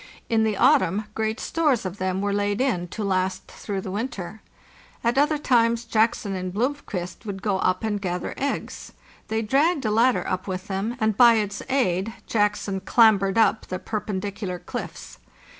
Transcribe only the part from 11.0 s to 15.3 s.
by its aid Jackson clambered up the perpendicular cliffs.